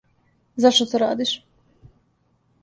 Зашто 0.61 0.85
то 0.91 0.95
радиш? 1.03 1.31